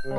Velkommen 0.00 0.16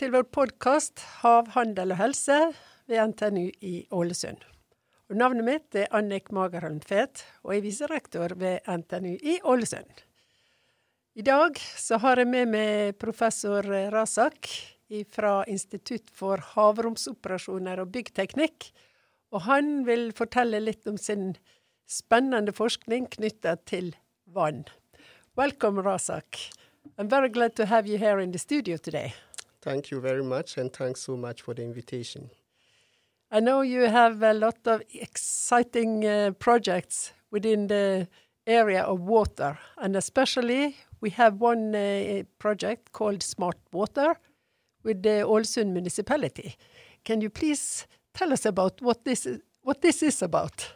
til 0.00 0.14
vår 0.14 0.24
podkast 0.32 1.02
'Hav, 1.20 1.50
handel 1.52 1.92
og 1.92 1.98
helse' 2.00 2.54
ved 2.88 2.96
NTNU 3.12 3.50
i 3.60 3.84
Ålesund. 3.92 4.40
Og 5.10 5.16
navnet 5.20 5.44
mitt 5.44 5.76
er 5.76 5.92
Annik 5.92 6.32
Magerholm 6.32 6.80
Fet, 6.80 7.26
og 7.44 7.52
jeg 7.52 7.58
er 7.58 7.62
viserektor 7.68 8.32
ved 8.34 8.58
NTNU 8.64 9.20
i 9.20 9.40
Ålesund. 9.44 9.92
I 11.16 11.22
dag 11.22 11.60
så 11.76 11.98
har 11.98 12.16
jeg 12.16 12.26
med 12.26 12.48
meg 12.48 12.98
professor 12.98 13.60
Rasak 13.92 14.48
fra 15.12 15.44
Institutt 15.44 16.08
for 16.08 16.36
havromsoperasjoner 16.40 17.80
og 17.80 17.92
byggteknikk. 17.92 18.72
Og 19.32 19.40
han 19.42 19.84
vil 19.84 20.12
fortelle 20.12 20.60
litt 20.60 20.86
om 20.86 20.96
sin 20.96 21.36
spennende 21.90 22.52
forskning 22.52 23.08
knyttet 23.10 23.64
til 23.66 23.96
vann. 24.26 24.64
Welcome, 25.36 25.82
Razak. 25.82 26.38
I'm 26.98 27.08
very 27.08 27.28
glad 27.28 27.56
to 27.56 27.66
have 27.66 27.88
you 27.88 27.98
here 27.98 28.20
in 28.22 28.32
the 28.32 28.38
studio 28.38 28.76
today. 28.76 29.14
Thank 29.62 29.90
you 29.90 30.00
very 30.00 30.22
much, 30.22 30.56
and 30.56 30.72
thanks 30.72 31.00
so 31.00 31.16
much 31.16 31.42
for 31.42 31.54
the 31.54 31.62
invitation. 31.62 32.30
I 33.30 33.40
know 33.40 33.62
you 33.62 33.88
have 33.88 34.22
a 34.22 34.32
lot 34.32 34.66
of 34.66 34.82
exciting 34.92 36.04
uh, 36.04 36.32
projects 36.38 37.12
within 37.30 37.66
the 37.68 38.08
area 38.46 38.82
of 38.82 39.00
water, 39.00 39.58
and 39.76 39.96
especially 39.96 40.76
we 41.00 41.10
have 41.10 41.40
one 41.40 41.74
uh, 41.74 42.22
project 42.38 42.92
called 42.92 43.22
Smart 43.22 43.58
Water 43.72 44.16
with 44.82 45.02
the 45.02 45.22
Ålesund 45.24 45.72
municipality. 45.72 46.56
Can 47.04 47.20
you 47.20 47.30
please 47.30 47.86
tell 48.14 48.32
us 48.32 48.46
about 48.46 48.82
what 48.82 49.04
this 49.04 49.26
is, 49.26 49.40
what 49.62 49.80
this 49.80 50.02
is 50.02 50.22
about? 50.22 50.72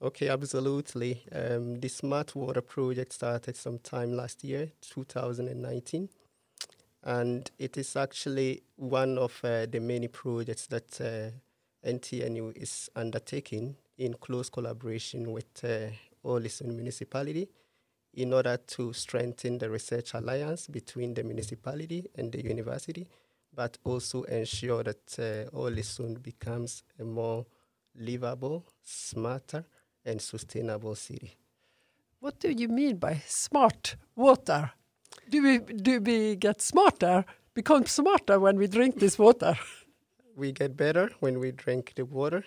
Okay, 0.00 0.28
absolutely. 0.28 1.24
Um, 1.32 1.80
the 1.80 1.88
Smart 1.88 2.36
Water 2.36 2.60
project 2.60 3.12
started 3.12 3.56
sometime 3.56 4.12
last 4.12 4.44
year, 4.44 4.70
2019 4.80 6.08
and 7.04 7.50
it 7.58 7.76
is 7.76 7.96
actually 7.96 8.62
one 8.76 9.18
of 9.18 9.40
uh, 9.44 9.66
the 9.66 9.80
many 9.80 10.08
projects 10.08 10.66
that 10.66 11.00
uh, 11.00 11.88
NTNU 11.88 12.56
is 12.56 12.90
undertaking 12.96 13.76
in 13.96 14.14
close 14.14 14.50
collaboration 14.50 15.32
with 15.32 15.64
uh, 15.64 15.90
Ålesund 16.24 16.74
municipality 16.74 17.48
in 18.14 18.32
order 18.32 18.56
to 18.56 18.92
strengthen 18.92 19.58
the 19.58 19.70
research 19.70 20.14
alliance 20.14 20.66
between 20.66 21.14
the 21.14 21.22
municipality 21.22 22.04
and 22.16 22.32
the 22.32 22.42
university, 22.42 23.06
but 23.54 23.78
also 23.84 24.22
ensure 24.24 24.82
that 24.82 25.18
uh, 25.18 25.56
Ålesund 25.56 26.22
becomes 26.22 26.82
a 26.98 27.04
more 27.04 27.46
livable, 27.94 28.64
smarter, 28.82 29.64
and 30.04 30.20
sustainable 30.20 30.94
city. 30.94 31.36
What 32.20 32.40
do 32.40 32.50
you 32.50 32.68
mean 32.68 32.96
by 32.96 33.22
smart 33.26 33.96
water? 34.16 34.72
do 35.28 35.42
we 35.42 35.58
do 35.58 36.00
we 36.00 36.36
get 36.36 36.60
smarter? 36.60 37.24
Become 37.54 37.86
smarter 37.86 38.38
when 38.38 38.56
we 38.56 38.66
drink 38.66 38.98
this 38.98 39.18
water? 39.18 39.58
we 40.36 40.52
get 40.52 40.76
better 40.76 41.10
when 41.20 41.38
we 41.40 41.50
drink 41.50 41.92
the 41.96 42.04
water, 42.04 42.44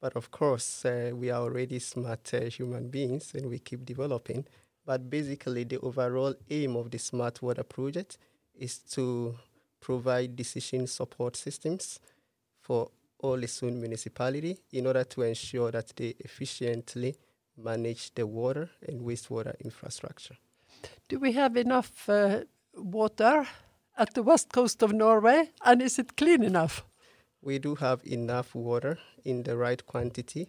but 0.00 0.16
of 0.16 0.30
course 0.30 0.84
uh, 0.84 1.10
we 1.14 1.30
are 1.30 1.42
already 1.42 1.78
smart 1.78 2.32
uh, 2.34 2.40
human 2.40 2.88
beings 2.88 3.34
and 3.34 3.46
we 3.46 3.58
keep 3.58 3.84
developing. 3.84 4.46
But 4.84 5.10
basically, 5.10 5.64
the 5.64 5.78
overall 5.80 6.34
aim 6.48 6.76
of 6.76 6.92
the 6.92 6.98
Smart 6.98 7.42
Water 7.42 7.64
project 7.64 8.18
is 8.56 8.78
to 8.94 9.36
provide 9.80 10.36
decision 10.36 10.86
support 10.86 11.36
systems 11.36 11.98
for 12.60 12.90
all 13.18 13.38
the 13.38 13.70
municipality 13.72 14.58
in 14.72 14.86
order 14.86 15.04
to 15.04 15.22
ensure 15.22 15.70
that 15.70 15.92
they 15.96 16.14
efficiently 16.20 17.16
manage 17.56 18.14
the 18.14 18.26
water 18.26 18.70
and 18.86 19.00
wastewater 19.00 19.58
infrastructure. 19.60 20.36
Do 21.08 21.18
we 21.18 21.32
have 21.32 21.56
enough 21.56 22.08
uh, 22.08 22.40
water 22.74 23.46
at 23.96 24.14
the 24.14 24.22
west 24.22 24.52
coast 24.52 24.82
of 24.82 24.92
Norway, 24.92 25.50
and 25.64 25.80
is 25.80 25.98
it 25.98 26.16
clean 26.16 26.42
enough? 26.42 26.84
We 27.40 27.58
do 27.58 27.74
have 27.76 28.00
enough 28.04 28.54
water 28.54 28.98
in 29.24 29.44
the 29.44 29.56
right 29.56 29.84
quantity, 29.86 30.48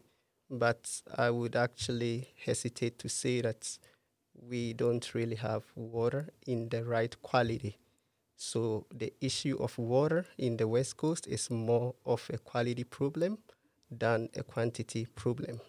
but 0.49 1.01
I 1.15 1.29
would 1.29 1.55
actually 1.55 2.29
hesitate 2.45 2.99
to 2.99 3.09
say 3.09 3.41
that 3.41 3.77
we 4.33 4.73
don't 4.73 5.13
really 5.13 5.35
have 5.35 5.63
water 5.75 6.29
in 6.45 6.69
the 6.69 6.83
right 6.83 7.15
quality. 7.21 7.77
So 8.37 8.85
the 8.93 9.11
issue 9.19 9.57
of 9.59 9.77
water 9.79 10.25
in 10.37 10.57
the 10.57 10.67
west 10.67 10.95
coast 10.95 11.25
is 11.27 11.49
more 11.49 11.95
of 12.05 12.29
a 12.31 12.37
quality 12.37 12.83
problem 12.83 13.39
than 13.89 14.29
a 14.35 14.43
quantity 14.43 15.07
problem. 15.07 15.59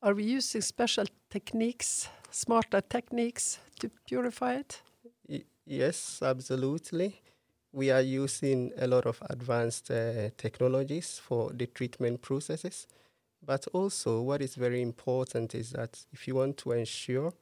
Are 0.00 0.14
we 0.14 0.22
using 0.22 0.62
special 0.62 1.04
techniques, 1.30 2.08
smarter 2.30 2.80
techniques 2.80 3.58
to 3.80 3.90
purify 4.06 4.54
it? 4.54 4.82
Y 5.28 5.42
yes, 5.66 6.22
absolutely. 6.22 7.20
We 7.72 7.90
are 7.90 8.00
using 8.00 8.72
a 8.78 8.86
lot 8.86 9.06
of 9.06 9.20
advanced 9.28 9.90
uh, 9.90 10.30
technologies 10.36 11.18
for 11.18 11.52
the 11.52 11.66
treatment 11.66 12.22
processes. 12.22 12.86
But 13.42 13.66
also, 13.72 14.22
what 14.22 14.42
is 14.42 14.54
very 14.54 14.80
important 14.80 15.54
is 15.54 15.70
that 15.70 16.06
if 16.12 16.28
you 16.28 16.36
want 16.36 16.56
to 16.58 16.72
ensure 16.72 17.32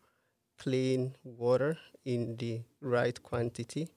clean 0.59 1.17
water 1.23 1.79
in 2.05 2.37
the 2.37 2.63
right 2.81 3.23
quantity 3.23 3.89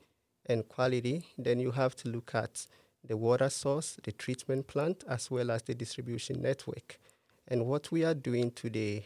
and 0.45 0.67
quality, 0.67 1.25
then 1.37 1.59
you 1.59 1.71
have 1.71 1.95
to 1.97 2.09
look 2.09 2.35
at 2.35 2.65
the 3.03 3.17
water 3.17 3.49
source, 3.49 3.97
the 4.03 4.11
treatment 4.11 4.67
plant, 4.67 5.03
as 5.07 5.31
well 5.31 5.51
as 5.51 5.63
the 5.63 5.73
distribution 5.73 6.41
network. 6.41 6.99
And 7.47 7.65
what 7.65 7.91
we 7.91 8.03
are 8.05 8.13
doing 8.13 8.51
today 8.51 9.05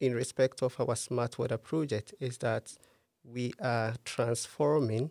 in 0.00 0.14
respect 0.14 0.62
of 0.62 0.78
our 0.80 0.96
smart 0.96 1.38
water 1.38 1.58
project 1.58 2.14
is 2.20 2.38
that 2.38 2.76
we 3.24 3.52
are 3.60 3.94
transforming 4.04 5.10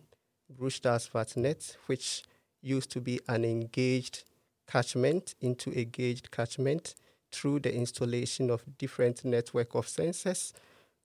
Brustadvatnet, 0.52 1.76
which 1.86 2.22
used 2.62 2.90
to 2.90 3.00
be 3.00 3.20
an 3.28 3.42
ungauged 3.42 4.24
catchment, 4.66 5.34
into 5.40 5.72
a 5.78 5.84
gauged 5.84 6.30
catchment 6.30 6.94
through 7.30 7.60
the 7.60 7.74
installation 7.74 8.50
of 8.50 8.62
different 8.78 9.24
network 9.24 9.74
of 9.74 9.86
sensors 9.86 10.52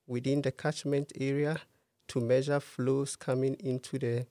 within 0.08 0.42
the 0.42 0.52
catchment 0.52 1.12
area 1.20 1.60
to 2.08 2.20
measure 2.20 2.60
flows 2.60 3.16
coming 3.16 3.56
into 3.60 3.98
the 3.98 4.26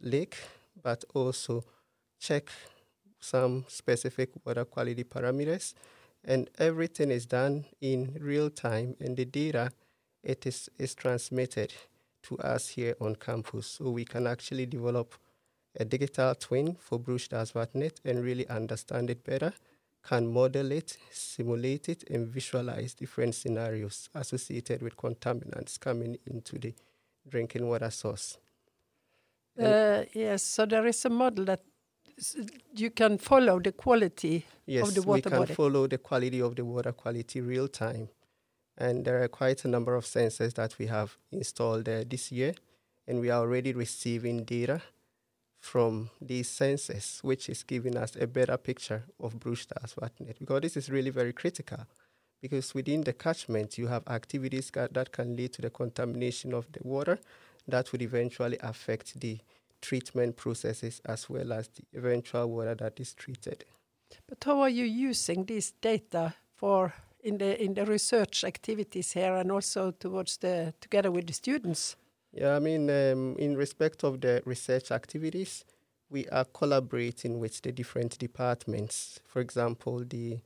lake, 0.00 0.36
but 0.82 1.04
also 1.14 1.64
check 2.18 2.50
some 3.20 3.64
specific 3.68 4.30
water 4.44 4.64
quality 4.64 5.04
parameters. 5.04 5.74
And 6.24 6.50
everything 6.58 7.10
is 7.10 7.26
done 7.26 7.66
in 7.80 8.16
real 8.20 8.50
time 8.50 8.96
and 9.00 9.16
the 9.16 9.24
data 9.24 9.70
it 10.22 10.44
is, 10.46 10.68
is 10.78 10.94
transmitted 10.94 11.72
to 12.24 12.38
us 12.38 12.68
here 12.70 12.96
on 13.00 13.14
campus. 13.14 13.66
So 13.66 13.90
we 13.90 14.04
can 14.04 14.26
actually 14.26 14.66
develop 14.66 15.14
a 15.78 15.84
digital 15.84 16.34
twin 16.34 16.76
for 16.80 16.98
Brustadvatnet 16.98 18.00
and 18.04 18.24
really 18.24 18.48
understand 18.48 19.10
it 19.10 19.22
better 19.22 19.52
can 20.06 20.32
model 20.32 20.70
it, 20.72 20.96
simulate 21.10 21.88
it, 21.88 22.04
and 22.10 22.28
visualize 22.28 22.94
different 22.94 23.34
scenarios 23.34 24.08
associated 24.14 24.80
with 24.82 24.96
contaminants 24.96 25.80
coming 25.80 26.16
into 26.26 26.58
the 26.58 26.72
drinking 27.28 27.66
water 27.66 27.90
source. 27.90 28.38
Uh, 29.60 30.04
yes, 30.12 30.42
so 30.42 30.66
there 30.66 30.86
is 30.86 31.04
a 31.04 31.10
model 31.10 31.44
that 31.46 31.60
you 32.74 32.90
can 32.90 33.18
follow 33.18 33.58
the 33.58 33.72
quality 33.72 34.44
yes, 34.66 34.88
of 34.88 34.94
the 34.94 35.02
water 35.02 35.18
Yes, 35.18 35.24
we 35.24 35.30
can 35.30 35.38
body. 35.40 35.54
follow 35.54 35.86
the 35.86 35.98
quality 35.98 36.40
of 36.40 36.54
the 36.54 36.64
water 36.64 36.92
quality 36.92 37.40
real 37.40 37.68
time. 37.68 38.08
And 38.78 39.04
there 39.04 39.22
are 39.22 39.28
quite 39.28 39.64
a 39.64 39.68
number 39.68 39.94
of 39.94 40.04
sensors 40.04 40.54
that 40.54 40.78
we 40.78 40.86
have 40.86 41.16
installed 41.32 41.88
uh, 41.88 42.04
this 42.06 42.30
year, 42.30 42.54
and 43.08 43.20
we 43.20 43.30
are 43.30 43.40
already 43.40 43.72
receiving 43.72 44.44
data 44.44 44.82
from 45.60 46.10
these 46.20 46.48
sensors, 46.48 47.22
which 47.22 47.48
is 47.48 47.62
giving 47.62 47.96
us 47.96 48.16
a 48.16 48.26
better 48.26 48.56
picture 48.56 49.04
of 49.20 49.38
Brustadvatnet. 49.40 50.38
Because 50.38 50.60
this 50.60 50.76
is 50.76 50.90
really 50.90 51.10
very 51.10 51.32
critical, 51.32 51.86
because 52.40 52.74
within 52.74 53.02
the 53.02 53.12
catchment, 53.12 53.78
you 53.78 53.88
have 53.88 54.06
activities 54.08 54.70
that 54.74 55.12
can 55.12 55.36
lead 55.36 55.52
to 55.54 55.62
the 55.62 55.70
contamination 55.70 56.52
of 56.52 56.70
the 56.72 56.80
water 56.82 57.18
that 57.68 57.90
would 57.92 58.02
eventually 58.02 58.58
affect 58.60 59.20
the 59.20 59.38
treatment 59.80 60.36
processes 60.36 61.00
as 61.04 61.28
well 61.28 61.52
as 61.52 61.68
the 61.68 61.98
eventual 61.98 62.48
water 62.48 62.74
that 62.74 62.98
is 63.00 63.14
treated. 63.14 63.64
But 64.28 64.42
how 64.44 64.60
are 64.60 64.68
you 64.68 64.84
using 64.84 65.44
this 65.44 65.72
data 65.80 66.34
for 66.54 66.94
in 67.22 67.38
the 67.38 67.60
in 67.62 67.74
the 67.74 67.84
research 67.84 68.44
activities 68.44 69.12
here 69.12 69.34
and 69.36 69.50
also 69.50 69.90
towards 69.90 70.38
the 70.38 70.74
together 70.80 71.10
with 71.10 71.26
the 71.26 71.32
students? 71.32 71.96
Yeah, 72.36 72.54
I 72.54 72.58
mean, 72.58 72.90
um, 72.90 73.34
in 73.38 73.56
respect 73.56 74.04
of 74.04 74.20
the 74.20 74.42
research 74.44 74.90
activities, 74.90 75.64
we 76.10 76.28
are 76.28 76.44
collaborating 76.44 77.40
with 77.40 77.62
the 77.62 77.72
different 77.72 78.18
departments. 78.18 79.20
For 79.24 79.40
example, 79.40 80.04
the 80.06 80.38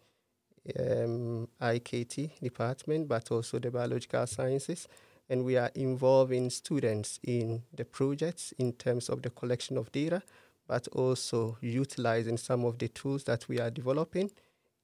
um, 0.78 1.48
IKT 1.60 2.38
department, 2.40 3.08
but 3.08 3.32
also 3.32 3.58
the 3.58 3.72
biological 3.72 4.24
sciences 4.28 4.86
and 5.28 5.44
we 5.44 5.56
are 5.56 5.70
involving 5.74 6.48
students 6.48 7.18
in 7.24 7.62
the 7.74 7.84
projects 7.84 8.52
in 8.58 8.72
terms 8.74 9.08
of 9.08 9.22
the 9.22 9.30
collection 9.30 9.76
of 9.76 9.90
data, 9.90 10.22
but 10.68 10.86
also 10.88 11.58
utilizing 11.60 12.36
some 12.36 12.64
of 12.64 12.78
the 12.78 12.88
tools 12.88 13.24
that 13.24 13.48
we 13.48 13.58
are 13.58 13.70
developing 13.70 14.30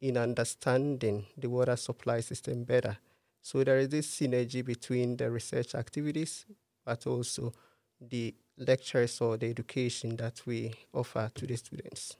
in 0.00 0.16
understanding 0.16 1.26
the 1.36 1.48
water 1.48 1.76
supply 1.76 2.18
system 2.18 2.64
better. 2.64 2.96
So 3.42 3.62
there 3.62 3.78
is 3.78 3.90
this 3.90 4.08
synergy 4.08 4.64
between 4.64 5.16
the 5.16 5.30
research 5.30 5.76
activities, 5.76 6.46
but 6.86 7.06
also 7.06 7.52
the 8.00 8.34
lectures 8.56 9.20
or 9.20 9.36
the 9.36 9.50
education 9.50 10.16
that 10.16 10.40
we 10.46 10.72
offer 10.94 11.30
to 11.34 11.46
the 11.46 11.56
students. 11.56 12.16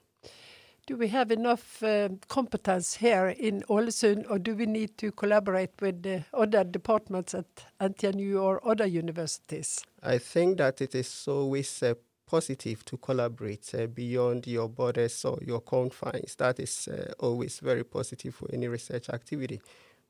Do 0.86 0.96
we 0.96 1.08
have 1.08 1.32
enough 1.32 1.82
uh, 1.82 2.10
competence 2.28 2.94
here 2.94 3.28
in 3.28 3.62
Ålesund, 3.68 4.30
or 4.30 4.38
do 4.38 4.54
we 4.54 4.66
need 4.66 4.96
to 4.98 5.10
collaborate 5.10 5.72
with 5.80 6.02
the 6.02 6.24
other 6.32 6.62
departments 6.62 7.34
at 7.34 7.46
NTNU 7.80 8.40
or 8.40 8.60
other 8.64 8.86
universities? 8.86 9.84
I 10.02 10.18
think 10.18 10.58
that 10.58 10.80
it 10.80 10.94
is 10.94 11.26
always 11.26 11.82
uh, 11.82 11.94
positive 12.26 12.84
to 12.84 12.98
collaborate 12.98 13.74
uh, 13.74 13.86
beyond 13.88 14.46
your 14.46 14.68
borders 14.68 15.24
or 15.24 15.38
your 15.44 15.60
confines. 15.60 16.36
That 16.36 16.60
is 16.60 16.86
uh, 16.88 17.14
always 17.18 17.58
very 17.58 17.82
positive 17.82 18.36
for 18.36 18.48
any 18.52 18.68
research 18.68 19.08
activity. 19.08 19.60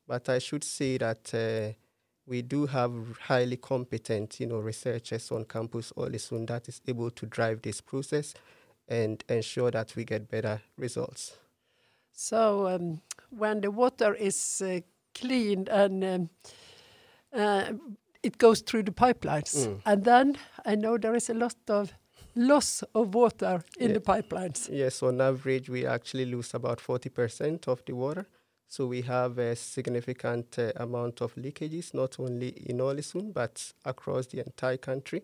But 0.07 0.29
I 0.29 0.39
should 0.41 0.65
say 0.65 0.99
that 0.99 1.33
uh, 1.35 1.73
we 2.27 2.43
do 2.43 2.67
have 2.67 2.93
highly 3.21 3.57
competent, 3.57 4.41
you 4.41 4.47
know, 4.47 4.59
researchers 4.59 5.31
on 5.31 5.45
campus 5.45 5.93
Ålesund 5.97 6.49
that 6.49 6.69
is 6.69 6.81
able 6.89 7.11
to 7.11 7.27
drive 7.27 7.63
this 7.63 7.81
process 7.81 8.35
and 8.89 9.25
ensure 9.29 9.71
that 9.71 9.95
we 9.97 10.05
get 10.05 10.29
better 10.29 10.61
results. 10.77 11.39
So 12.13 12.69
um, 12.69 13.01
when 13.31 13.61
the 13.61 13.71
water 13.71 14.15
is 14.15 14.63
uh, 14.65 14.81
cleaned 15.15 15.69
and 15.69 16.05
um, 16.05 16.31
uh, 17.33 17.73
it 18.23 18.39
goes 18.39 18.61
through 18.61 18.85
the 18.85 18.93
pipelines, 18.93 19.67
mm. 19.67 19.81
and 19.85 20.05
then 20.05 20.37
I 20.65 20.75
know 20.75 20.99
there 20.99 21.15
is 21.15 21.31
a 21.31 21.35
lot 21.35 21.55
of 21.69 21.93
loss 22.35 22.83
of 22.95 23.15
water 23.15 23.63
in 23.79 23.93
the 23.93 24.01
pipelines. 24.01 24.69
Yes, 24.71 25.03
on 25.03 25.21
average, 25.21 25.69
we 25.69 25.87
actually 25.87 26.27
lose 26.27 26.55
about 26.55 26.79
40% 26.79 27.69
of 27.69 27.85
the 27.87 27.95
water. 27.95 28.27
So 28.69 28.87
we 28.87 29.03
have 29.03 29.39
a 29.39 29.55
significant 29.55 30.59
uh, 30.59 30.73
amount 30.77 31.21
of 31.21 31.35
leakages, 31.37 31.95
not 31.95 32.19
only 32.19 32.49
in 32.49 32.79
Ålesund, 32.79 33.33
but 33.33 33.73
across 33.85 34.27
the 34.27 34.41
entire 34.41 34.77
country, 34.77 35.23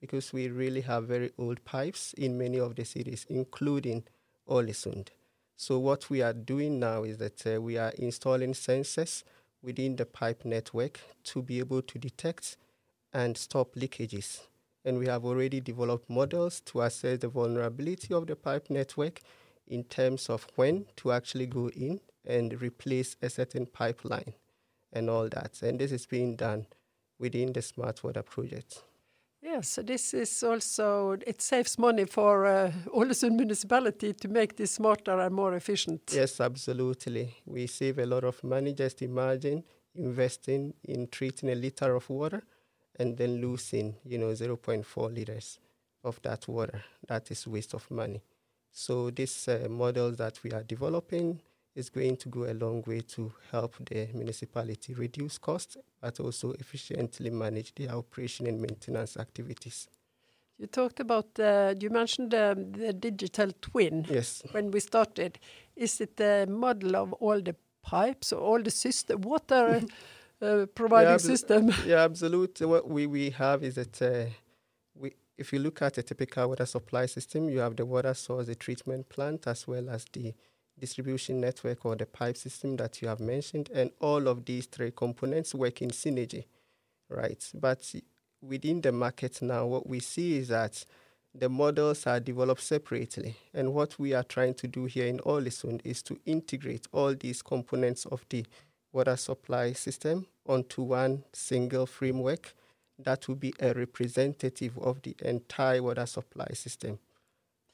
because 0.00 0.32
we 0.32 0.48
really 0.48 0.80
have 0.80 1.04
very 1.04 1.30
old 1.38 1.64
pipes 1.64 2.14
in 2.14 2.38
many 2.38 2.58
of 2.58 2.76
the 2.76 2.84
cities, 2.84 3.26
including 3.28 4.04
Ålesund. 4.48 5.08
So 5.56 5.78
what 5.78 6.08
we 6.08 6.22
are 6.22 6.32
doing 6.32 6.78
now 6.78 7.02
is 7.02 7.18
that 7.18 7.46
uh, 7.46 7.60
we 7.60 7.76
are 7.76 7.92
installing 7.98 8.52
sensors 8.52 9.22
within 9.62 9.96
the 9.96 10.06
pipe 10.06 10.44
network 10.44 11.00
to 11.24 11.42
be 11.42 11.58
able 11.58 11.82
to 11.82 11.98
detect 11.98 12.56
and 13.12 13.36
stop 13.36 13.74
leakages. 13.74 14.40
And 14.84 14.98
we 14.98 15.06
have 15.06 15.24
already 15.24 15.60
developed 15.60 16.08
models 16.08 16.60
to 16.66 16.82
assess 16.82 17.18
the 17.18 17.28
vulnerability 17.28 18.14
of 18.14 18.28
the 18.28 18.36
pipe 18.36 18.70
network 18.70 19.20
in 19.66 19.84
terms 19.84 20.30
of 20.30 20.46
when 20.54 20.86
to 20.96 21.12
actually 21.12 21.46
go 21.46 21.68
in 21.70 22.00
and 22.24 22.60
replace 22.60 23.16
a 23.22 23.30
certain 23.30 23.66
pipeline 23.66 24.34
and 24.92 25.08
all 25.10 25.28
that. 25.28 25.62
And 25.62 25.78
this 25.78 25.92
is 25.92 26.06
being 26.06 26.36
done 26.36 26.66
within 27.18 27.52
the 27.52 27.62
Smart 27.62 28.02
Water 28.04 28.22
project. 28.22 28.82
Yes, 29.40 29.68
so 29.68 29.82
this 29.82 30.14
is 30.14 30.42
also, 30.42 31.16
it 31.26 31.40
saves 31.40 31.78
money 31.78 32.04
for 32.04 32.44
uh, 32.44 32.72
Ålesund 32.86 33.36
municipality 33.36 34.12
to 34.12 34.28
make 34.28 34.56
this 34.56 34.72
smarter 34.72 35.20
and 35.20 35.34
more 35.34 35.54
efficient. 35.54 36.02
Yes, 36.12 36.40
absolutely. 36.40 37.36
We 37.46 37.68
save 37.68 37.98
a 37.98 38.06
lot 38.06 38.24
of 38.24 38.42
money. 38.42 38.72
Just 38.72 39.00
imagine 39.02 39.62
investing 39.94 40.74
in 40.84 41.06
treating 41.08 41.50
a 41.50 41.54
liter 41.54 41.94
of 41.94 42.10
water 42.10 42.42
and 42.98 43.16
then 43.16 43.40
losing, 43.40 43.94
you 44.04 44.18
know, 44.18 44.32
0.4 44.32 45.14
liters 45.14 45.60
of 46.02 46.20
that 46.22 46.48
water. 46.48 46.82
That 47.06 47.30
is 47.30 47.46
waste 47.46 47.74
of 47.74 47.88
money. 47.90 48.22
So 48.72 49.10
these 49.10 49.48
uh, 49.48 49.68
models 49.70 50.16
that 50.16 50.42
we 50.42 50.50
are 50.50 50.64
developing 50.64 51.40
is 51.78 51.88
going 51.90 52.16
to 52.16 52.28
go 52.28 52.44
a 52.44 52.54
long 52.54 52.82
way 52.86 53.00
to 53.00 53.32
help 53.52 53.76
the 53.88 54.08
municipality 54.12 54.94
reduce 54.94 55.38
costs, 55.38 55.76
but 56.00 56.18
also 56.20 56.52
efficiently 56.52 57.30
manage 57.30 57.72
the 57.76 57.88
operation 57.88 58.46
and 58.46 58.60
maintenance 58.60 59.16
activities. 59.16 59.88
You 60.58 60.66
talked 60.66 60.98
about, 60.98 61.38
uh, 61.38 61.74
you 61.78 61.88
mentioned 61.90 62.34
uh, 62.34 62.54
the 62.56 62.92
digital 62.92 63.52
twin. 63.60 64.04
Yes. 64.10 64.42
When 64.50 64.72
we 64.72 64.80
started, 64.80 65.38
is 65.76 66.00
it 66.00 66.20
a 66.20 66.46
model 66.46 66.96
of 66.96 67.12
all 67.14 67.40
the 67.40 67.54
pipes 67.80 68.32
or 68.32 68.40
all 68.40 68.60
the 68.60 68.72
system, 68.72 69.20
water 69.20 69.80
uh, 70.42 70.66
providing 70.74 71.12
yeah, 71.12 71.18
system? 71.18 71.72
Yeah, 71.86 72.02
absolutely. 72.02 72.66
What 72.66 72.88
we, 72.90 73.06
we 73.06 73.30
have 73.30 73.62
is 73.62 73.76
that 73.76 74.02
uh, 74.02 74.30
we, 74.96 75.14
if 75.36 75.52
you 75.52 75.60
look 75.60 75.80
at 75.80 75.96
a 75.96 76.02
typical 76.02 76.48
water 76.48 76.66
supply 76.66 77.06
system, 77.06 77.48
you 77.48 77.60
have 77.60 77.76
the 77.76 77.86
water 77.86 78.14
source, 78.14 78.46
the 78.48 78.56
treatment 78.56 79.08
plant, 79.08 79.46
as 79.46 79.68
well 79.68 79.88
as 79.88 80.06
the 80.12 80.34
distribution 80.78 81.40
network 81.40 81.84
or 81.84 81.96
the 81.96 82.06
pipe 82.06 82.36
system 82.36 82.76
that 82.76 83.02
you 83.02 83.08
have 83.08 83.20
mentioned, 83.20 83.70
and 83.74 83.90
all 84.00 84.28
of 84.28 84.44
these 84.44 84.66
three 84.66 84.90
components 84.90 85.54
work 85.54 85.82
in 85.82 85.90
synergy, 85.90 86.44
right? 87.08 87.44
But 87.54 87.94
within 88.40 88.80
the 88.80 88.92
market 88.92 89.42
now, 89.42 89.66
what 89.66 89.88
we 89.88 90.00
see 90.00 90.36
is 90.38 90.48
that 90.48 90.84
the 91.34 91.48
models 91.48 92.06
are 92.06 92.20
developed 92.20 92.62
separately. 92.62 93.36
And 93.54 93.74
what 93.74 93.98
we 93.98 94.14
are 94.14 94.22
trying 94.22 94.54
to 94.54 94.66
do 94.66 94.86
here 94.86 95.06
in 95.06 95.18
Ålesund 95.18 95.82
is 95.84 96.02
to 96.04 96.18
integrate 96.24 96.86
all 96.92 97.14
these 97.14 97.42
components 97.42 98.06
of 98.06 98.24
the 98.30 98.46
water 98.92 99.16
supply 99.16 99.72
system 99.72 100.26
onto 100.46 100.82
one 100.82 101.24
single 101.32 101.86
framework 101.86 102.54
that 102.98 103.28
will 103.28 103.36
be 103.36 103.52
a 103.60 103.72
representative 103.74 104.76
of 104.78 105.02
the 105.02 105.14
entire 105.20 105.82
water 105.82 106.06
supply 106.06 106.48
system, 106.54 106.98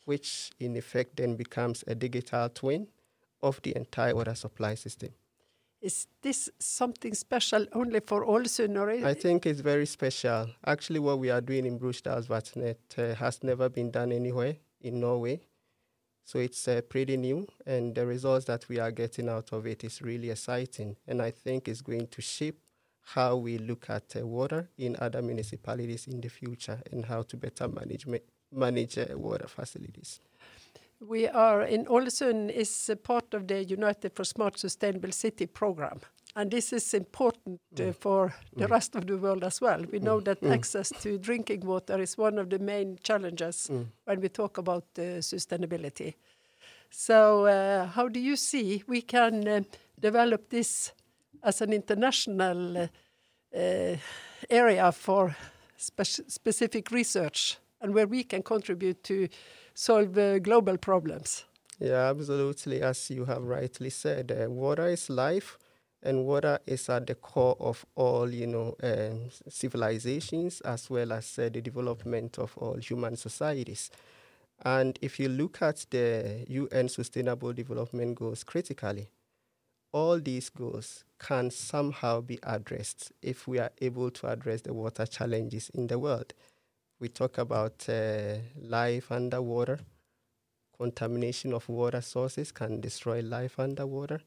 which 0.05 0.51
in 0.61 0.77
effect 0.77 1.17
then 1.17 1.37
becomes 1.37 1.85
a 1.87 1.95
digital 1.95 2.49
twin 2.49 2.89
of 3.43 3.61
the 3.63 3.77
entire 3.77 4.15
water 4.15 4.35
supply 4.35 4.75
system. 4.75 5.11
Is 5.81 6.07
this 6.23 6.49
something 6.59 7.13
special 7.13 7.67
only 7.75 8.01
for 8.01 8.25
Ålesund? 8.25 9.05
I 9.05 9.13
think 9.13 9.45
it's 9.45 9.61
very 9.61 9.85
special. 9.85 10.49
Actually, 10.67 11.01
what 11.01 11.19
we 11.19 11.31
are 11.31 11.43
doing 11.43 11.67
in 11.67 11.79
Brustadvatnet 11.79 12.77
uh, 12.97 13.15
has 13.17 13.43
never 13.43 13.69
been 13.69 13.91
done 13.91 14.11
anywhere 14.11 14.57
in 14.81 15.01
Norway. 15.01 15.41
So 16.25 16.39
it's 16.39 16.67
uh, 16.69 16.81
pretty 16.89 17.19
new, 17.19 17.47
and 17.67 17.95
the 17.95 18.07
results 18.07 18.47
that 18.47 18.67
we 18.71 18.79
are 18.79 18.91
getting 18.91 19.29
out 19.29 19.53
of 19.53 19.67
it 19.67 19.85
is 19.85 20.01
really 20.01 20.31
exciting. 20.31 20.97
And 21.07 21.21
I 21.21 21.31
think 21.31 21.69
it's 21.69 21.83
going 21.83 22.07
to 22.07 22.23
shape 22.23 22.61
how 23.03 23.37
we 23.37 23.59
look 23.59 23.91
at 23.91 24.17
uh, 24.17 24.27
water 24.27 24.71
in 24.79 24.97
other 24.99 25.21
municipalities 25.21 26.07
in 26.07 26.23
the 26.23 26.31
future 26.31 26.81
and 26.91 27.05
how 27.05 27.25
to 27.25 27.37
better 27.37 27.69
manage, 27.69 28.07
manage 28.55 28.99
water 29.15 29.49
facilities. 29.49 30.21
We 31.01 31.29
are 31.29 31.63
in 31.63 31.87
Ålesund 31.87 32.51
is 32.51 32.91
part 33.03 33.35
of 33.35 33.47
the 33.47 33.65
United 33.65 34.13
for 34.15 34.25
Smart 34.25 34.59
Sustainable 34.59 35.13
City 35.13 35.47
program. 35.47 36.01
And 36.37 36.51
this 36.51 36.73
is 36.73 36.95
important 36.95 37.61
uh, 37.79 37.83
mm. 37.83 37.95
for 37.95 38.35
the 38.57 38.67
mm. 38.67 38.71
rest 38.71 38.97
of 38.97 39.07
the 39.07 39.17
world 39.17 39.45
as 39.45 39.61
well. 39.61 39.85
We 39.93 40.01
know 40.01 40.21
mm. 40.21 40.25
that 40.25 40.43
access 40.43 40.91
to 41.03 41.19
drinking 41.19 41.61
water 41.61 42.01
is 42.01 42.19
one 42.19 42.39
of 42.39 42.49
the 42.51 42.59
main 42.59 42.99
challenges 43.03 43.71
when 44.05 44.21
we 44.21 44.29
talk 44.29 44.59
about 44.59 44.85
uh, 44.99 45.21
sustainability. 45.21 46.15
So, 46.91 47.47
uh, 47.47 47.87
how 47.87 48.09
do 48.09 48.21
you 48.21 48.37
see 48.37 48.83
we 48.87 49.03
can 49.03 49.49
uh, 49.49 49.61
develop 50.01 50.49
this 50.49 50.93
as 51.43 51.61
an 51.61 51.73
international 51.73 52.77
uh, 52.77 53.97
area 54.51 54.93
for 54.93 55.37
spe 55.77 56.05
specific 56.29 56.91
research 56.91 57.59
and 57.85 57.95
where 57.95 58.07
we 58.07 58.25
can 58.25 58.43
contribute 58.43 59.05
to 59.05 59.29
solve 59.75 60.17
uh, 60.17 60.39
global 60.39 60.79
problems. 60.79 61.45
Yeah, 61.79 62.09
absolutely. 62.09 62.81
As 62.81 63.11
you 63.11 63.27
have 63.27 63.43
rightly 63.43 63.91
said, 63.91 64.33
uh, 64.33 64.51
water 64.51 64.89
is 64.89 65.11
life, 65.11 65.59
and 66.03 66.25
water 66.25 66.59
is 66.67 66.89
at 66.89 67.07
the 67.07 67.15
core 67.15 67.57
of 67.61 67.85
all, 67.95 68.33
you 68.33 68.47
know, 68.47 68.75
um, 68.83 69.29
civilizations 69.49 70.61
as 70.63 70.89
well 70.89 71.13
as 71.13 71.39
uh, 71.39 71.51
the 71.53 71.61
development 71.61 72.39
of 72.39 72.57
all 72.57 72.77
human 72.77 73.17
societies. 73.17 73.91
And 74.65 74.99
if 75.03 75.21
you 75.21 75.29
look 75.29 75.61
at 75.61 75.85
the 75.91 76.45
UN 76.49 76.89
Sustainable 76.89 77.53
Development 77.53 78.15
Goals 78.15 78.45
critically, 78.45 79.09
all 79.93 80.21
these 80.21 80.49
goals 80.49 81.05
can 81.19 81.51
somehow 81.51 82.21
be 82.21 82.39
addressed 82.43 83.13
if 83.21 83.47
we 83.47 83.59
are 83.59 83.71
able 83.81 84.11
to 84.11 84.29
address 84.29 84.63
the 84.63 84.73
water 84.73 85.07
challenges 85.07 85.71
in 85.71 85.87
the 85.89 85.99
world. 85.99 86.33
We 87.05 87.11
talk 87.11 87.37
about 87.37 87.87
uh, 87.87 88.37
life 88.63 89.13
underwater. 89.13 89.79
Contamination 90.75 91.53
of 91.53 91.69
water 91.69 92.01
sources 92.01 92.51
can 92.51 92.81
destroy 92.81 93.21
life 93.21 93.59
underwater. 93.59 94.23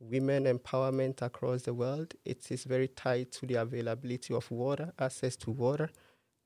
Women 0.00 0.44
empowerment 0.44 1.20
across 1.20 1.60
the 1.64 1.74
world. 1.74 2.14
It 2.24 2.50
is 2.50 2.64
very 2.64 2.88
tied 2.88 3.32
to 3.32 3.44
the 3.44 3.56
availability 3.56 4.32
of 4.32 4.50
water, 4.50 4.94
access 4.98 5.36
to 5.44 5.50
water. 5.50 5.90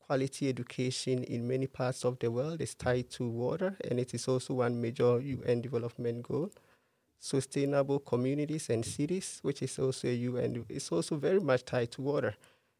Quality 0.00 0.48
education 0.48 1.22
in 1.22 1.46
many 1.46 1.68
parts 1.68 2.04
of 2.04 2.18
the 2.18 2.32
world 2.32 2.60
is 2.60 2.74
tied 2.74 3.08
to 3.10 3.28
water, 3.28 3.76
and 3.88 4.00
it 4.00 4.12
is 4.12 4.26
also 4.26 4.54
one 4.54 4.80
major 4.80 5.20
UN 5.20 5.60
development 5.60 6.24
goal 6.24 6.50
sustainable 7.18 7.98
communities 8.00 8.70
and 8.70 8.84
cities, 8.84 9.38
which 9.42 9.62
is 9.62 9.78
also 9.78 10.08
a 10.08 10.14
UN, 10.14 10.64
is 10.68 10.90
also 10.90 11.16
very 11.16 11.40
much 11.40 11.64
tied 11.64 11.90
to 11.92 12.02
water. 12.02 12.34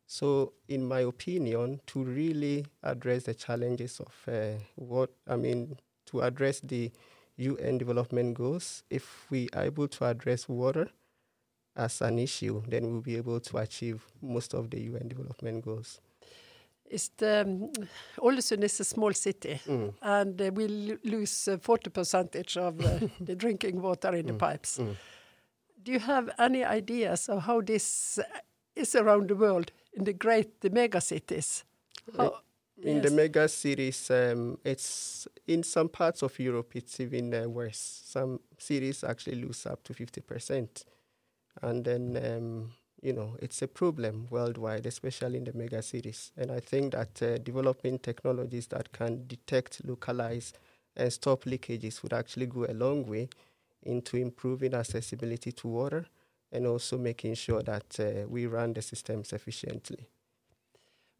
So, 0.07 0.53
in 0.69 0.87
my 0.87 1.01
opinion, 1.01 1.81
to 1.87 2.03
really 2.05 2.67
address 2.83 3.25
the 3.25 3.35
challenges 3.35 4.01
of 4.01 4.15
uh, 4.33 4.59
what 4.77 5.11
I 5.27 5.37
mean, 5.37 5.79
to 6.07 6.21
address 6.23 6.61
the 6.61 6.93
UN 7.37 7.79
development 7.79 8.35
goals, 8.35 8.83
if 8.91 9.27
we 9.31 9.49
are 9.55 9.65
able 9.65 9.89
to 9.89 10.05
address 10.05 10.49
water 10.49 10.89
as 11.77 12.01
an 12.01 12.19
issue, 12.19 12.63
then 12.69 12.91
we'll 12.91 13.01
be 13.03 13.17
able 13.17 13.41
to 13.41 13.59
achieve 13.59 14.05
most 14.23 14.55
of 14.55 14.71
the 14.71 14.81
UN 14.83 15.09
development 15.09 15.65
goals. 15.65 16.01
Is 16.89 17.11
the 17.17 17.41
um, 17.43 17.71
is 18.63 18.81
a 18.81 18.85
small 18.85 19.13
city, 19.13 19.61
Mm. 19.67 19.93
and 20.03 20.41
uh, 20.41 20.51
we 20.55 20.65
l- 20.65 20.99
lose 21.05 21.49
uh, 21.49 21.59
40 21.59 21.91
percentage 21.91 22.57
of 22.57 22.81
uh, 22.81 23.01
the 23.25 23.35
drinking 23.43 23.83
water 23.83 24.15
in 24.15 24.27
the 24.27 24.33
Mm, 24.33 24.39
pipes. 24.39 24.79
mm. 24.79 24.97
Do 25.83 25.93
you 25.93 25.99
have 26.01 26.31
any 26.39 26.65
ideas 26.65 27.29
of 27.29 27.43
how 27.43 27.61
this 27.61 28.19
is 28.77 28.95
around 28.95 29.29
the 29.29 29.35
world 29.37 29.73
in 29.97 30.05
the 30.05 30.13
great 30.13 30.61
the 30.61 30.71
mega 30.71 31.01
cities? 31.01 31.65
How, 32.17 32.41
In 32.83 33.01
the 33.01 33.11
mega 33.11 33.49
cities, 33.49 34.11
um, 34.11 34.59
it's 34.63 35.27
in 35.47 35.63
some 35.63 35.89
parts 35.89 36.23
of 36.23 36.39
Europe, 36.39 36.77
it's 36.77 37.01
even 37.01 37.33
uh, 37.35 37.49
worse. 37.49 38.03
Some 38.05 38.41
cities 38.59 39.03
actually 39.03 39.37
lose 39.43 39.65
up 39.65 39.83
to 39.85 39.95
50%. 39.95 40.85
And 41.63 41.85
then, 41.85 42.17
um, 42.23 42.73
you 43.01 43.15
know, 43.15 43.37
it's 43.41 43.63
a 43.63 43.69
problem 43.69 44.27
worldwide, 44.31 44.85
especially 44.85 45.39
in 45.39 45.45
the 45.45 45.55
mega 45.55 45.81
cities. 45.81 46.33
And 46.37 46.51
I 46.53 46.61
think 46.61 46.93
that 46.93 47.23
uh, 47.23 47.39
developing 47.39 47.99
technologies 47.99 48.67
that 48.69 48.93
can 48.93 49.27
detect, 49.27 49.81
localize, 49.85 50.53
and 50.95 51.11
stop 51.11 51.45
leakages 51.45 52.03
would 52.03 52.13
actually 52.13 52.47
go 52.47 52.67
a 52.69 52.75
long 52.75 53.07
way 53.07 53.31
into 53.85 54.19
improving 54.19 54.75
accessibility 54.75 55.53
to 55.53 55.69
water 55.69 56.07
and 56.53 56.67
also 56.67 56.99
making 56.99 57.35
sure 57.35 57.63
that 57.63 57.99
uh, 58.01 58.27
we 58.29 58.47
run 58.47 58.73
the 58.73 58.83
systems 58.83 59.33
efficiently. 59.33 60.07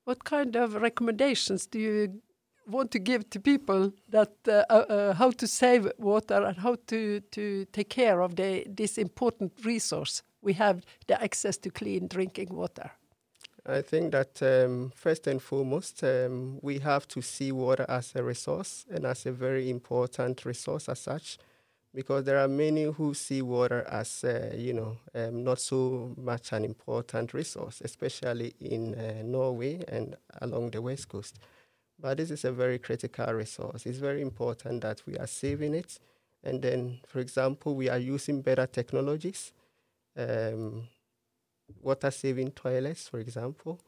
What 0.05 0.25
kind 0.25 0.57
of 0.57 0.75
recommendations 0.75 1.67
do 1.67 1.79
you 1.79 2.23
want 2.67 2.91
to 2.93 2.99
give 2.99 3.29
to 3.31 3.41
people 3.41 3.93
that 4.09 4.33
uh, 4.49 4.65
uh, 4.71 4.73
uh, 4.73 5.15
how 5.15 5.31
to 5.31 5.47
save 5.47 5.91
water 5.99 6.45
and 6.45 6.59
how 6.59 6.77
to, 6.87 7.21
to 7.21 7.65
take 7.73 7.89
care 7.89 8.21
of 8.21 8.37
the, 8.37 8.65
this 8.69 8.99
important 8.99 9.53
resource 9.65 10.23
we 10.43 10.53
have, 10.55 10.85
the 11.07 11.21
access 11.23 11.57
to 11.59 11.71
clean 11.71 12.07
drinking 12.09 12.49
water? 12.55 12.91
I 13.69 13.83
think 13.83 14.13
that 14.13 14.41
um, 14.43 14.93
first 14.95 15.27
and 15.27 15.43
foremost, 15.43 16.05
um, 16.05 16.61
we 16.63 16.79
have 16.79 17.09
to 17.09 17.21
see 17.21 17.51
water 17.51 17.85
as 17.89 18.13
a 18.15 18.23
resource 18.23 18.87
and 18.89 19.05
as 19.05 19.27
a 19.27 19.33
very 19.33 19.69
important 19.69 20.45
resource 20.45 20.89
as 20.89 21.01
such, 21.01 21.39
because 21.97 22.25
there 22.25 22.39
are 22.39 22.47
many 22.49 22.85
who 22.85 23.15
see 23.15 23.41
water 23.41 23.83
as, 23.89 24.23
uh, 24.23 24.53
you 24.55 24.75
know, 24.75 24.99
um, 25.15 25.43
not 25.43 25.59
so 25.59 26.15
much 26.19 26.53
an 26.53 26.63
important 26.63 27.33
resource, 27.33 27.81
especially 27.83 28.55
in 28.61 28.95
uh, 28.95 29.23
Norway 29.25 29.83
and 29.89 30.15
along 30.43 30.73
the 30.73 30.83
west 30.83 31.09
coast. 31.09 31.39
But 31.99 32.19
this 32.19 32.31
is 32.31 32.45
a 32.45 32.53
very 32.53 32.79
critical 32.79 33.33
resource. 33.33 33.87
It's 33.87 33.99
very 33.99 34.21
important 34.21 34.83
that 34.83 35.03
we 35.07 35.17
are 35.17 35.27
saving 35.27 35.75
it. 35.75 35.99
And 36.45 36.61
then, 36.61 37.01
for 37.07 37.21
example, 37.21 37.75
we 37.75 37.89
are 37.89 37.99
using 37.99 38.43
better 38.43 38.67
technologies. 38.67 39.55
Um, 40.19 40.89
water 41.83 42.11
saving 42.11 42.51
toilets, 42.53 43.09
for 43.09 43.21
example, 43.21 43.81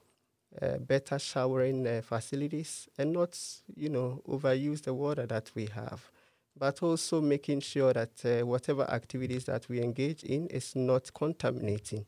uh, 0.63 0.79
better 0.79 1.19
showering 1.19 1.87
uh, 1.87 2.01
facilities, 2.03 2.89
and 2.99 3.13
not, 3.13 3.39
you 3.77 3.91
know, 3.91 4.23
overuse 4.29 4.83
the 4.83 4.95
water 4.95 5.27
that 5.27 5.51
we 5.55 5.67
have. 5.67 6.11
But 6.59 6.83
also 6.83 7.21
making 7.21 7.61
sure 7.61 7.93
that 7.93 8.25
uh, 8.25 8.47
whatever 8.47 8.83
activities 8.91 9.45
that 9.45 9.69
we 9.69 9.81
engage 9.81 10.25
in 10.25 10.49
is 10.49 10.75
not 10.75 11.13
contaminating 11.15 12.07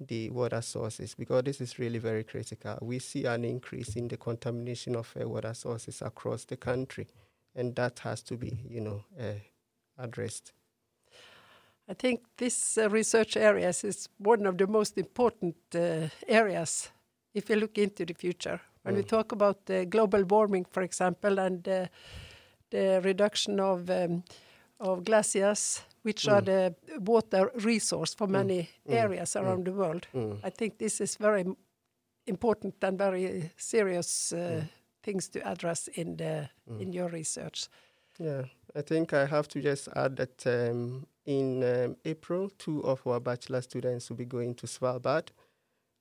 the 0.00 0.30
water 0.30 0.60
sources, 0.62 1.14
because 1.14 1.44
this 1.44 1.60
is 1.60 1.78
really 1.78 1.98
very 1.98 2.24
critical. 2.24 2.76
We 2.82 2.98
see 2.98 3.24
an 3.26 3.44
increase 3.44 3.94
in 3.96 4.08
the 4.08 4.16
contamination 4.16 4.96
of 4.96 5.14
uh, 5.20 5.28
water 5.28 5.54
sources 5.54 6.02
across 6.02 6.44
the 6.44 6.56
country, 6.56 7.06
and 7.54 7.74
that 7.76 8.00
has 8.00 8.22
to 8.22 8.36
be, 8.36 8.58
you 8.68 8.80
know, 8.80 9.04
uh, 9.18 9.34
addressed. 9.96 10.52
I 11.88 11.94
think 11.94 12.20
this 12.36 12.78
uh, 12.78 12.88
research 12.90 13.36
areas 13.36 13.84
is 13.84 14.08
one 14.18 14.46
of 14.46 14.56
the 14.56 14.66
most 14.66 14.98
important 14.98 15.54
uh, 15.74 16.08
areas 16.26 16.90
if 17.34 17.50
you 17.50 17.56
look 17.56 17.78
into 17.78 18.04
the 18.04 18.14
future. 18.14 18.60
When 18.82 18.96
we 18.96 19.02
Mm. 19.02 19.08
talk 19.08 19.32
about 19.32 19.58
uh, 19.70 19.84
global 19.84 20.24
warming, 20.24 20.64
for 20.64 20.82
example, 20.82 21.38
and 21.38 21.68
uh, 21.68 21.86
the 22.70 23.00
reduction 23.04 23.60
of 23.60 23.88
um, 23.90 24.22
of 24.80 25.04
glaciers, 25.04 25.82
which 26.02 26.28
are 26.28 26.42
Mm. 26.42 26.44
the 26.46 26.74
water 27.00 27.50
resource 27.64 28.14
for 28.16 28.26
many 28.28 28.68
Mm. 28.86 28.94
areas 29.04 29.36
around 29.36 29.64
the 29.64 29.72
world, 29.72 30.06
Mm. 30.12 30.38
I 30.42 30.50
think 30.50 30.78
this 30.78 31.00
is 31.00 31.16
very 31.20 31.44
important 32.26 32.84
and 32.84 32.98
very 32.98 33.50
serious 33.56 34.32
uh, 34.32 34.36
Mm. 34.38 34.68
things 35.02 35.28
to 35.30 35.40
address 35.40 35.88
in 35.88 36.16
the 36.16 36.48
Mm. 36.68 36.80
in 36.80 36.92
your 36.92 37.08
research. 37.12 37.68
Yeah, 38.18 38.44
I 38.76 38.82
think 38.82 39.12
I 39.12 39.26
have 39.26 39.48
to 39.48 39.60
just 39.60 39.88
add 39.96 40.16
that 40.16 40.46
um, 40.46 41.06
in 41.24 41.62
um, 41.62 41.96
April, 42.04 42.48
two 42.58 42.80
of 42.84 43.06
our 43.06 43.20
bachelor 43.20 43.62
students 43.62 44.08
will 44.10 44.16
be 44.18 44.24
going 44.26 44.54
to 44.56 44.66
Svalbard 44.66 45.28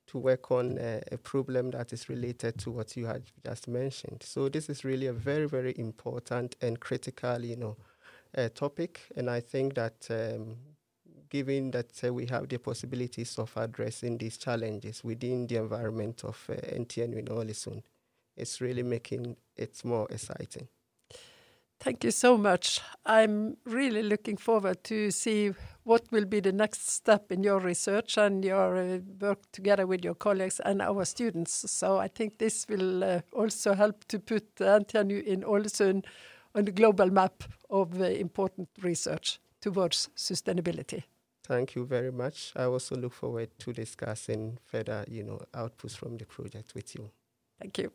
to 0.08 0.18
work 0.18 0.52
on 0.52 0.78
uh, 0.78 1.00
a 1.12 1.18
problem 1.18 1.72
that 1.72 1.94
is 1.94 2.10
related 2.10 2.58
to 2.60 2.72
what 2.72 2.96
you 2.98 3.06
had 3.06 3.24
just 3.46 3.68
mentioned. 3.68 4.22
So 4.24 4.50
this 4.50 4.70
is 4.70 4.84
really 4.84 5.08
a 5.08 5.14
very, 5.14 5.48
very 5.48 5.74
important 5.78 6.56
and 6.62 6.80
critical, 6.80 7.44
you 7.44 7.56
know, 7.56 7.78
uh, 8.38 8.50
topic. 8.50 9.02
And 9.16 9.30
I 9.30 9.40
think 9.40 9.76
that 9.76 10.08
um, 10.10 10.58
given 11.30 11.72
that 11.72 12.04
uh, 12.04 12.14
we 12.14 12.26
have 12.28 12.48
the 12.48 12.58
possibilities 12.58 13.38
of 13.40 13.52
addressing 13.56 14.18
these 14.18 14.38
challenges 14.38 15.04
within 15.04 15.48
the 15.48 15.58
environment 15.58 16.24
of 16.24 16.44
uh, 16.50 16.54
NTNU 16.54 17.18
in 17.18 17.26
Ålesund, 17.26 17.84
it's 18.36 18.62
really 18.62 18.84
making 18.84 19.36
it 19.56 19.84
more 19.86 20.08
exciting. 20.10 20.68
Thank 21.84 22.06
you 22.06 22.12
so 22.12 22.38
much. 22.38 22.80
I'm 23.06 23.58
really 23.66 24.04
looking 24.04 24.38
forward 24.38 24.86
to 24.86 25.12
see 25.12 25.52
what 25.84 26.10
will 26.12 26.24
be 26.24 26.40
the 26.40 26.54
next 26.54 26.90
step 26.90 27.30
in 27.30 27.44
your 27.44 27.60
research 27.60 28.18
and 28.18 28.46
your 28.46 28.78
uh, 28.78 29.00
work 29.20 29.40
together 29.52 29.86
with 29.86 30.06
your 30.06 30.16
colleagues 30.16 30.62
and 30.62 30.82
our 30.82 31.04
students. 31.04 31.70
So 31.70 31.98
I 31.98 32.08
think 32.08 32.38
this 32.38 32.66
will 32.70 33.04
uh, 33.04 33.20
also 33.34 33.74
help 33.74 34.06
to 34.06 34.20
put 34.20 34.56
NTNU 34.56 35.26
in 35.26 35.44
Ålesund 35.44 36.06
on 36.56 36.64
the 36.64 36.72
global 36.72 37.12
map 37.12 37.44
of 37.70 38.00
uh, 38.00 38.06
important 38.06 38.70
research 38.82 39.42
towards 39.60 40.10
sustainability. 40.16 41.04
Thank 41.44 41.76
you 41.76 41.86
very 41.86 42.14
much. 42.14 42.54
I 42.56 42.64
also 42.64 42.96
look 42.96 43.12
forward 43.12 43.50
to 43.60 43.74
discussing 43.74 44.58
further, 44.64 45.04
you 45.10 45.24
know, 45.24 45.42
outputs 45.54 45.98
from 45.98 46.16
the 46.16 46.26
project 46.26 46.76
with 46.76 46.96
you. 46.96 47.12
Thank 47.60 47.78
you. 47.78 47.92